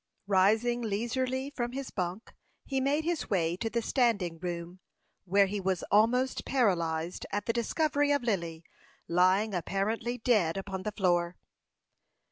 [0.25, 2.33] Rising leisurely from his bunk,
[2.65, 4.79] he made his way to the standing room
[5.25, 8.63] where he was almost paralyzed at the discovery of Lily
[9.07, 11.37] lying apparently dead upon the floor.